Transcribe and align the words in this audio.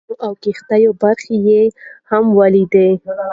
د 0.03 0.03
ټرمونو 0.07 0.23
او 0.25 0.31
کښتیو 0.43 0.91
برخې 1.03 1.35
یې 1.47 1.63
هم 2.09 2.23
ولیدې. 2.39 2.89